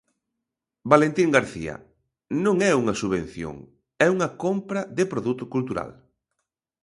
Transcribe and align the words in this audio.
Valentín 0.91 1.29
García: 1.37 1.75
Non 2.45 2.55
é 2.69 2.71
unha 2.81 2.97
subvención, 3.01 3.55
é 4.05 4.07
unha 4.15 4.29
compra 4.43 4.81
de 4.97 5.03
produto 5.11 5.43
cultural. 5.53 5.91